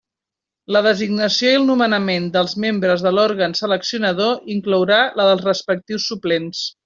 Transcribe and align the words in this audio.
La 0.75 0.79
designació 0.85 1.51
i 1.51 1.57
el 1.57 1.67
nomenament 1.67 2.25
dels 2.37 2.55
membres 2.63 3.05
de 3.07 3.11
l'òrgan 3.17 3.55
seleccionador 3.61 4.51
inclourà 4.57 4.99
la 5.21 5.29
dels 5.31 5.47
respectius 5.51 6.09
suplents. 6.15 6.65